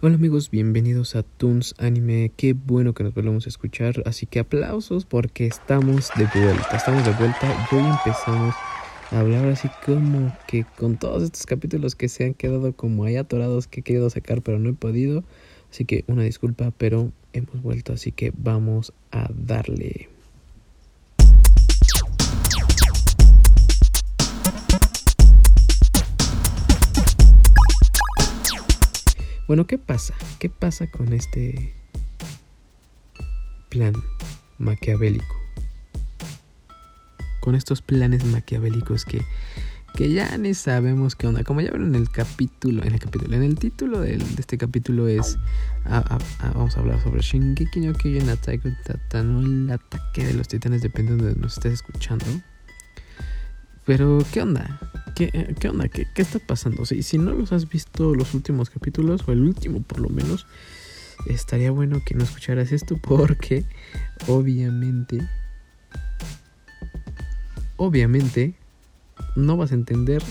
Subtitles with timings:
[0.00, 2.30] Hola amigos, bienvenidos a Toons Anime.
[2.36, 4.00] Qué bueno que nos volvemos a escuchar.
[4.06, 6.76] Así que aplausos porque estamos de vuelta.
[6.76, 8.54] Estamos de vuelta y hoy empezamos
[9.10, 13.16] a hablar así como que con todos estos capítulos que se han quedado como ahí
[13.16, 15.24] atorados que he querido sacar pero no he podido.
[15.72, 17.92] Así que una disculpa, pero hemos vuelto.
[17.92, 20.10] Así que vamos a darle.
[29.48, 30.12] Bueno, ¿qué pasa?
[30.38, 31.74] ¿Qué pasa con este
[33.70, 33.94] plan
[34.58, 35.34] maquiavélico?
[37.40, 39.22] Con estos planes maquiavélicos que,
[39.96, 41.44] que ya ni sabemos qué onda.
[41.44, 45.08] Como ya vieron en el capítulo, en el capítulo, en el título de este capítulo
[45.08, 45.38] es,
[45.86, 51.30] vamos a hablar sobre Shingeki no Kyojin Attack el ataque de los titanes, dependiendo de
[51.30, 52.26] donde nos estés escuchando.
[53.88, 54.78] Pero, ¿qué onda?
[55.16, 55.88] ¿Qué, qué onda?
[55.88, 56.84] ¿Qué, ¿Qué, está pasando?
[56.84, 60.46] Si, si no los has visto los últimos capítulos, o el último por lo menos,
[61.26, 63.64] estaría bueno que no escucharas esto porque
[64.26, 65.26] obviamente,
[67.78, 68.52] obviamente,
[69.36, 70.22] no vas a entender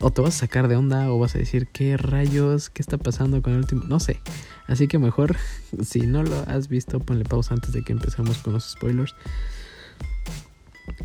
[0.00, 2.98] o te vas a sacar de onda o vas a decir qué rayos, qué está
[2.98, 4.20] pasando con el último, no sé.
[4.66, 5.36] Así que mejor,
[5.84, 9.14] si no lo has visto, ponle pausa antes de que empecemos con los spoilers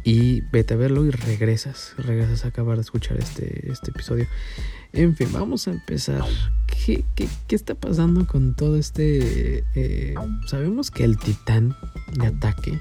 [0.04, 4.28] y vete a verlo y regresas, regresas a acabar de escuchar este, este episodio.
[4.94, 6.24] En fin, vamos a empezar.
[6.68, 9.64] ¿Qué, qué, qué está pasando con todo este...
[9.76, 10.16] Eh,
[10.48, 11.76] sabemos que el titán
[12.14, 12.80] de ataque,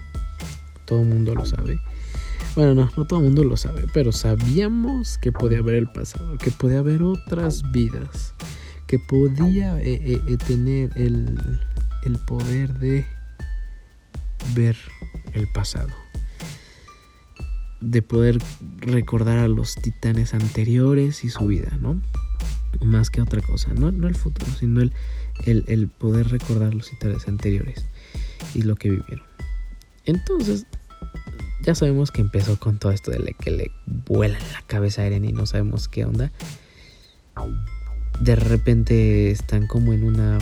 [0.87, 1.79] todo el mundo lo sabe.
[2.55, 6.39] Bueno, no, no todo el mundo lo sabe, pero sabíamos que podía haber el pasado,
[6.39, 8.35] que podía haber otras vidas,
[8.87, 11.39] que podía eh, eh, tener el,
[12.05, 13.07] el poder de
[14.55, 14.77] ver
[15.35, 16.08] el pasado
[17.81, 18.39] de poder
[18.79, 22.01] recordar a los titanes anteriores y su vida, ¿no?
[22.85, 24.93] Más que otra cosa, no, no el futuro, sino el,
[25.45, 27.87] el, poder recordar los titanes anteriores
[28.55, 29.27] y lo que vivieron.
[30.05, 30.67] Entonces,
[31.63, 33.71] ya sabemos que empezó con todo esto de que le
[34.07, 36.33] vuela la cabeza a Eren y no sabemos qué onda.
[38.21, 40.39] De repente están como en una...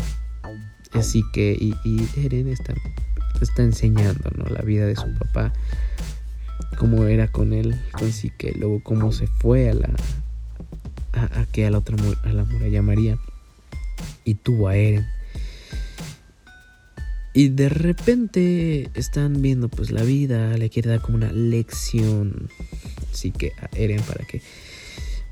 [0.93, 2.75] Así que, y, y Eren está,
[3.41, 4.45] está enseñando, ¿no?
[4.47, 5.53] La vida de su papá
[6.79, 9.91] cómo era con él, así que luego cómo se fue a la
[11.13, 13.19] a, que a la otra a la muralla María
[14.25, 15.07] y tuvo a Eren.
[17.33, 22.49] Y de repente están viendo pues la vida, le quiere dar como una lección,
[23.13, 24.41] así que a Eren para que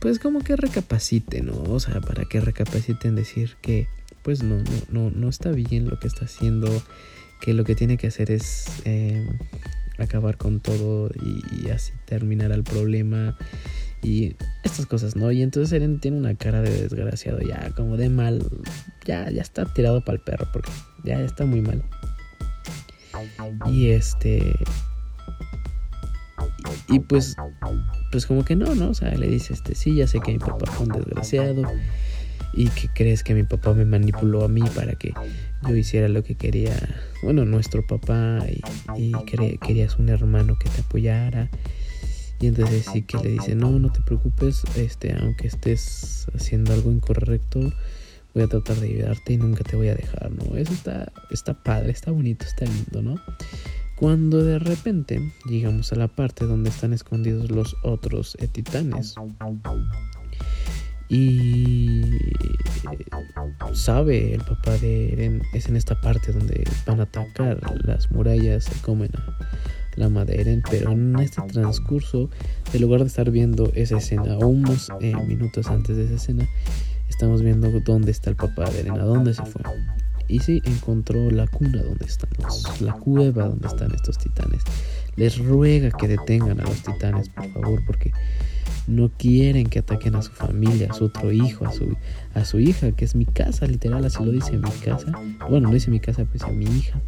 [0.00, 1.54] pues como que recapacite, ¿no?
[1.62, 3.88] O sea, para que recapaciten decir que
[4.22, 6.82] pues no, no, no, no está bien lo que está haciendo,
[7.40, 9.26] que lo que tiene que hacer es eh,
[9.98, 13.36] acabar con todo y, así terminar el problema
[14.02, 15.32] y estas cosas, ¿no?
[15.32, 18.46] Y entonces Eren tiene una cara de desgraciado, ya como de mal,
[19.04, 20.70] ya, ya está tirado para el perro porque
[21.04, 21.82] ya está muy mal.
[23.66, 24.56] Y este
[26.88, 27.36] y, pues
[28.10, 28.90] pues como que no, ¿no?
[28.90, 31.62] O sea, le dice este, sí, ya sé que mi papá fue un desgraciado
[32.56, 35.12] y que crees que mi papá me manipuló a mí para que
[35.68, 36.76] yo hiciera lo que quería,
[37.22, 38.40] bueno, nuestro papá
[38.96, 39.12] y,
[39.60, 41.50] querías un hermano que te apoyara.
[42.40, 46.90] Y entonces sí que le dice, no, no te preocupes, este, aunque estés haciendo algo
[46.90, 47.72] incorrecto,
[48.34, 50.56] voy a tratar de ayudarte y nunca te voy a dejar, ¿no?
[50.56, 53.20] Eso está, está padre, está bonito, está lindo, ¿no?
[53.96, 59.14] Cuando de repente llegamos a la parte donde están escondidos los otros titanes
[61.16, 62.18] y
[63.72, 68.64] sabe el papá de Eren, es en esta parte donde van a atacar las murallas,
[68.64, 69.38] se comen a
[69.94, 72.30] la madre Eren, pero en este transcurso,
[72.72, 76.48] en lugar de estar viendo esa escena, o unos eh, minutos antes de esa escena,
[77.08, 79.62] estamos viendo dónde está el papá de Eren, a dónde se fue.
[80.26, 84.62] Y sí, encontró la cuna donde están los, la cueva donde están estos titanes.
[85.14, 88.10] Les ruega que detengan a los titanes, por favor, porque
[88.86, 91.96] no quieren que ataquen a su familia, a su otro hijo, a su,
[92.34, 95.12] a su hija, que es mi casa, literal, así lo dice mi casa.
[95.48, 97.00] Bueno, no dice mi casa, pues a mi hija.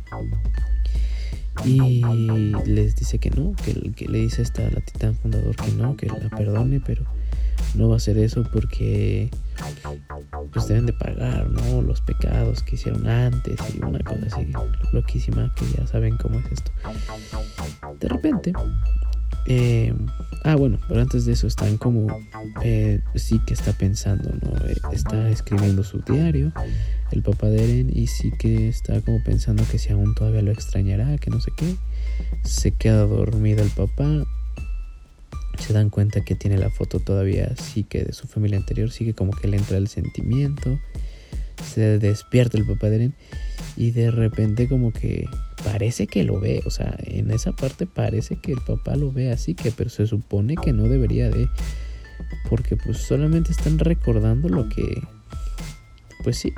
[1.64, 2.02] Y
[2.66, 6.28] les dice que no, que, le dice esta la titán fundador que no, que la
[6.30, 7.04] perdone, pero
[7.74, 9.30] no va a hacer eso porque
[10.52, 11.82] pues deben de pagar, ¿no?
[11.82, 14.52] Los pecados que hicieron antes y una cosa así
[14.92, 16.70] loquísima que ya saben cómo es esto.
[18.00, 18.52] De repente
[19.48, 19.94] eh,
[20.44, 22.06] ah, bueno, pero antes de eso están como,
[22.62, 24.56] eh, sí que está pensando, ¿no?
[24.66, 26.52] Eh, está escribiendo su diario,
[27.12, 30.50] el papá de Eren, y sí que está como pensando que si aún todavía lo
[30.50, 31.76] extrañará, que no sé qué.
[32.44, 34.24] Se queda dormido el papá.
[35.58, 39.04] Se dan cuenta que tiene la foto todavía, sí que de su familia anterior, sí
[39.04, 40.78] que como que le entra el sentimiento.
[41.64, 43.14] se despierta el papá de Eren
[43.76, 45.28] y de repente como que
[45.64, 49.30] parece que lo ve, o sea, en esa parte parece que el papá lo ve
[49.30, 51.48] así que, pero se supone que no debería de,
[52.48, 55.02] porque pues solamente están recordando lo que,
[56.24, 56.52] pues sí,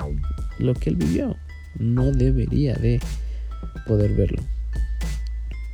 [0.59, 1.35] lo que él vivió,
[1.77, 2.99] no debería de
[3.85, 4.41] poder verlo.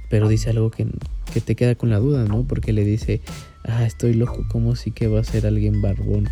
[0.10, 0.88] Pero dice algo que,
[1.34, 2.46] que te queda con la duda, ¿no?
[2.48, 3.22] Porque le dice,
[3.64, 6.30] ah, estoy loco, como si que va a ser alguien barbón.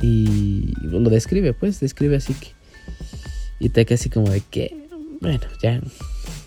[0.00, 2.48] Y lo describe, pues, describe así que...
[3.64, 4.76] Y te queda así como de que,
[5.22, 5.80] bueno, ya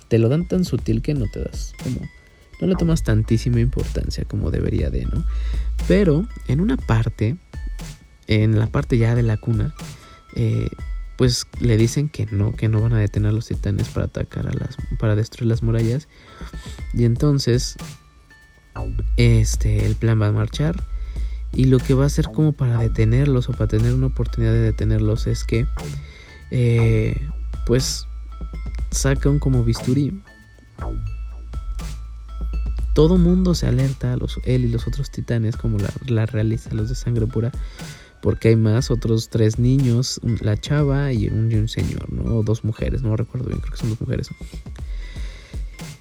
[0.07, 1.99] te lo dan tan sutil que no te das como...
[2.61, 5.25] No le tomas tantísima importancia como debería de, ¿no?
[5.87, 7.35] Pero en una parte,
[8.27, 9.73] en la parte ya de la cuna,
[10.35, 10.67] eh,
[11.17, 14.45] pues le dicen que no, que no van a detener a los titanes para atacar
[14.45, 16.07] a las, para destruir las murallas.
[16.93, 17.77] Y entonces,
[19.17, 20.83] este, el plan va a marchar.
[21.51, 24.61] Y lo que va a hacer como para detenerlos o para tener una oportunidad de
[24.61, 25.65] detenerlos es que,
[26.51, 27.27] eh,
[27.65, 28.05] pues,
[28.91, 30.21] sacan como bisturí.
[32.93, 36.89] Todo mundo se alerta, los, él y los otros titanes, como la, la realiza los
[36.89, 37.51] de sangre pura,
[38.21, 42.37] porque hay más, otros tres niños, la chava y un, y un señor, ¿no?
[42.37, 44.29] O dos mujeres, no recuerdo bien, creo que son dos mujeres.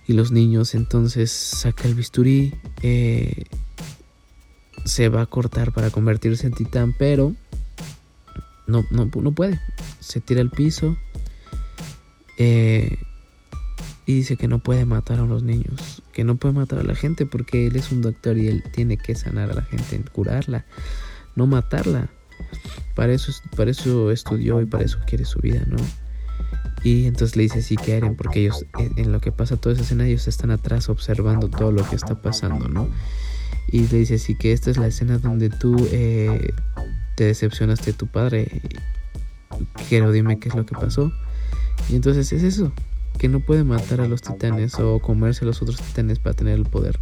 [0.09, 3.45] Y los niños entonces saca el bisturí, eh,
[4.85, 7.35] se va a cortar para convertirse en titán, pero
[8.67, 9.61] no, no, no puede.
[10.07, 10.97] Se tira al piso
[12.39, 12.97] eh,
[14.07, 16.95] y dice que no puede matar a los niños, que no puede matar a la
[16.95, 20.65] gente porque él es un doctor y él tiene que sanar a la gente, curarla,
[21.35, 22.09] no matarla.
[22.95, 25.77] Para eso, para eso estudió y para eso quiere su vida, ¿no?
[26.85, 29.83] Y entonces le dice sí que Eren, porque ellos, en lo que pasa toda esa
[29.83, 32.89] escena, ellos están atrás observando todo lo que está pasando, ¿no?
[33.67, 36.53] Y le dice sí que esta es la escena donde tú eh,
[37.17, 38.63] te decepcionaste de tu padre.
[39.89, 41.13] Quiero dime qué es lo que pasó.
[41.89, 42.73] Y entonces es eso,
[43.19, 46.55] que no puede matar a los titanes o comerse a los otros titanes para tener
[46.55, 46.99] el poder.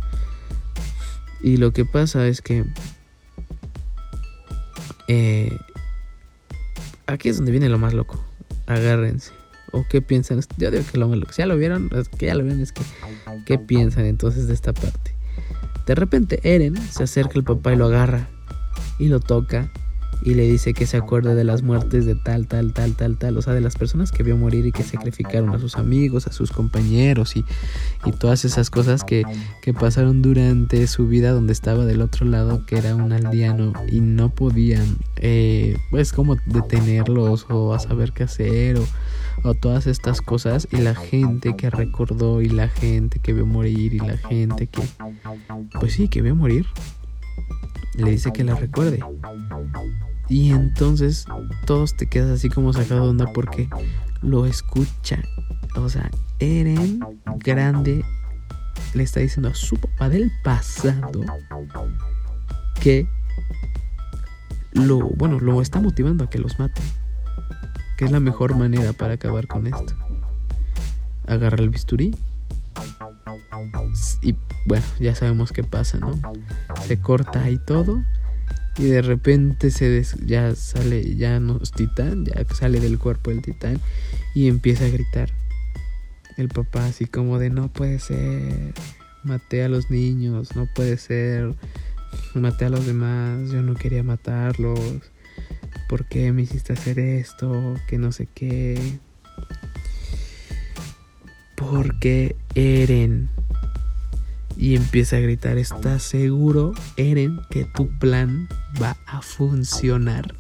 [1.43, 2.65] Y lo que pasa es que...
[5.09, 5.56] Eh,
[7.06, 8.23] aquí es donde viene lo más loco.
[8.67, 9.33] Agárrense
[9.75, 10.41] o qué piensan.
[10.57, 12.83] Yo digo que lo malo, si ya lo vieron, que ya lo vieron, es que
[13.45, 15.15] qué piensan entonces de esta parte.
[15.87, 18.29] De repente Eren se acerca al papá y lo agarra
[18.99, 19.71] y lo toca
[20.22, 23.37] y le dice que se acuerde de las muertes de tal, tal, tal, tal, tal,
[23.37, 26.32] o sea, de las personas que vio morir y que sacrificaron a sus amigos, a
[26.32, 27.44] sus compañeros y,
[28.05, 29.25] y todas esas cosas que,
[29.62, 34.00] que, pasaron durante su vida donde estaba del otro lado, que era un aldeano y
[34.00, 38.87] no podían, eh, pues, como detenerlos o a saber qué hacer o
[39.43, 40.69] o todas estas cosas.
[40.70, 44.82] Y la gente que recordó y la gente que vio morir y la gente que
[45.78, 46.66] pues sí que vio morir
[47.96, 49.00] le dice que la recuerde
[50.29, 51.26] y entonces
[51.67, 53.69] todos te quedas así como sacado de onda porque
[54.23, 55.23] lo escucha
[55.76, 57.00] o sea Eren
[57.37, 58.05] grande
[58.94, 61.20] le está diciendo a su papá del pasado
[62.81, 63.06] que
[64.73, 66.82] lo bueno lo está motivando a que los mate
[67.97, 69.94] ¿Qué es la mejor manera para acabar con esto?
[71.29, 72.12] Agarra el bisturí.
[74.23, 74.35] Y
[74.67, 76.21] bueno, ya sabemos qué pasa, ¿no?
[76.87, 78.03] Se corta ahí todo.
[78.77, 83.43] Y de repente se ya sale, ya no es titán, ya sale del cuerpo del
[83.43, 83.81] titán.
[84.35, 85.31] Y empieza a gritar.
[86.37, 88.75] El papá así como de no puede ser.
[89.23, 91.55] Maté a los niños, no puede ser.
[92.35, 94.81] Maté a los demás, yo no quería matarlos
[95.88, 97.75] ¿por qué me hiciste hacer esto?
[97.87, 98.99] Que no sé qué.
[101.75, 103.28] Porque Eren.
[104.57, 108.49] Y empieza a gritar, ¿estás seguro, Eren, que tu plan
[108.81, 110.37] va a funcionar?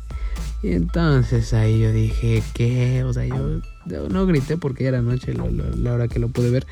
[0.62, 3.02] Y entonces ahí yo dije, ¿qué?
[3.02, 6.66] O sea, yo, no grité porque era noche la hora que lo pude ver.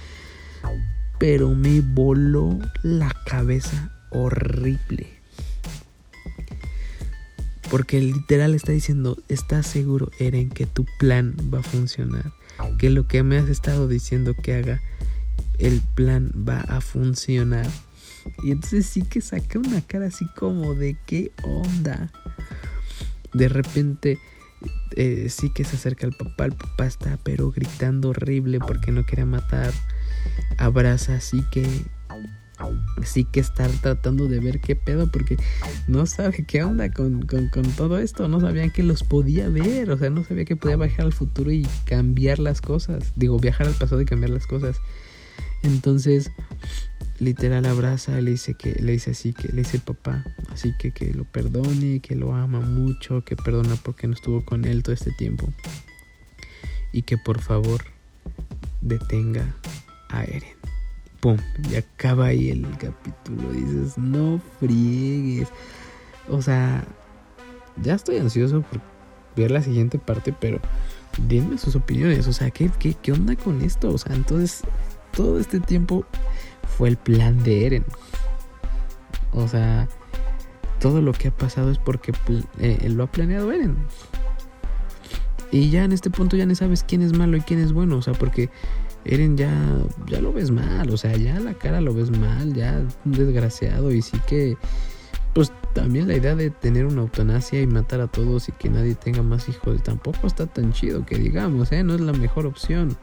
[1.19, 5.09] Pero me voló la cabeza horrible.
[7.69, 12.33] Porque literal está diciendo, ¿estás seguro, Eren, que tu plan va a funcionar?
[12.79, 14.81] Que lo que me has estado diciendo que haga,
[15.59, 17.67] el plan va a funcionar.
[18.43, 22.11] Y entonces sí que saca una cara así como de qué onda.
[23.33, 24.19] De repente
[24.97, 26.47] eh, sí que se acerca al papá.
[26.47, 29.73] El papá está pero gritando horrible porque no quiere matar.
[30.59, 31.67] Abraza así que
[33.05, 35.37] sí que estar tratando de ver qué pedo porque
[35.89, 37.27] no sabe qué onda con,
[37.77, 41.07] todo esto, no sabían que los podía ver, o sea, no sabía que podía viajar
[41.07, 44.77] al futuro y cambiar las cosas, digo, viajar al pasado y cambiar las cosas.
[45.63, 46.31] Entonces
[47.23, 50.91] literal abraza, le dice que le dice así que le dice el papá, así que
[50.91, 54.95] que lo perdone, que lo ama mucho, que perdona porque no estuvo con él todo
[54.95, 55.49] este tiempo
[56.93, 57.85] y que por favor
[58.81, 59.55] detenga
[60.09, 60.62] a Eren.
[61.23, 61.37] Pum,
[61.71, 63.53] y acaba ahí el capítulo.
[63.53, 65.49] Dices, no friegues.
[66.29, 66.85] O sea,
[67.81, 68.81] ya estoy ansioso por
[69.37, 70.59] ver la siguiente parte, pero
[71.29, 72.27] denme sus opiniones.
[72.27, 73.91] O sea, ¿qué, qué, qué onda con esto?
[73.91, 74.63] O sea, entonces,
[75.13, 76.05] todo este tiempo
[76.77, 77.85] fue el plan de Eren.
[79.33, 79.89] O sea,
[80.81, 82.13] todo lo que ha pasado es porque
[82.59, 83.77] eh, lo ha planeado Eren.
[85.53, 87.99] Y ya en este punto ya no sabes quién es malo y quién es bueno.
[87.99, 88.51] O sea, porque
[89.05, 89.53] Eren ya,
[90.07, 90.91] ya lo ves mal.
[90.91, 92.55] O sea, ya la cara lo ves mal.
[92.55, 93.93] Ya un desgraciado.
[93.93, 94.57] Y sí que.
[95.35, 98.95] Pues también la idea de tener una eutanasia y matar a todos y que nadie
[98.95, 101.83] tenga más hijos tampoco está tan chido que digamos, ¿eh?
[101.83, 102.99] No es la mejor opción.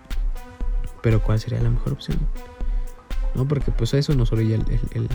[1.01, 2.19] Pero ¿cuál sería la mejor opción?
[3.35, 3.47] ¿no?
[3.47, 5.09] Porque pues a eso nos orilla el, el,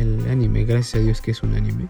[0.00, 1.88] el, anime, gracias a Dios que es un anime.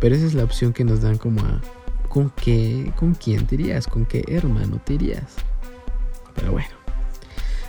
[0.00, 1.60] Pero esa es la opción que nos dan como a...
[2.08, 2.92] ¿Con qué?
[2.96, 3.56] ¿Con quién te?
[3.90, 5.36] ¿Con qué hermano te irías?
[6.34, 6.85] Pero bueno.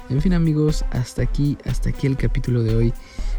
[0.09, 2.93] En fin amigos, hasta aquí, hasta aquí el capítulo de hoy.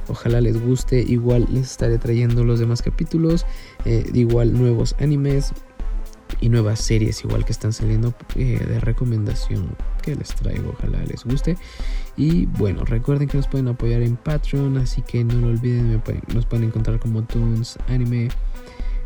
[0.09, 1.01] Ojalá les guste.
[1.01, 3.47] Igual les estaré trayendo los demás capítulos.
[3.85, 5.53] Eh, igual nuevos animes
[6.41, 11.25] y nuevas series igual que están saliendo eh, de recomendación que les traigo ojalá les
[11.25, 11.57] guste
[12.17, 16.03] y bueno recuerden que nos pueden apoyar en Patreon así que no lo olviden
[16.35, 18.29] nos pueden encontrar como Toons Anime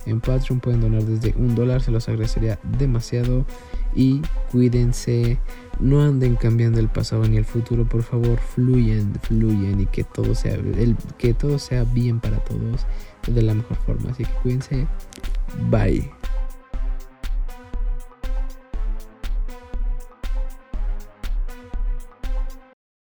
[0.05, 3.47] en Patreon pueden donar desde un dólar se los agradecería demasiado
[3.95, 5.39] y cuídense
[5.83, 10.35] no anden cambiando el pasado ni el futuro por favor fluyen fluyen y que todo
[10.35, 12.87] sea el, que todo sea bien para todos
[13.27, 14.11] de la mejor forma.
[14.11, 14.87] Así que cuídense.
[15.71, 16.22] Bye